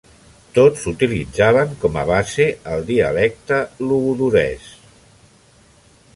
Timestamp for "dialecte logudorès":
2.89-4.73